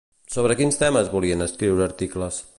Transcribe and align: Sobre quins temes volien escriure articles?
Sobre 0.35 0.55
quins 0.61 0.79
temes 0.85 1.13
volien 1.17 1.47
escriure 1.49 1.89
articles? 1.91 2.47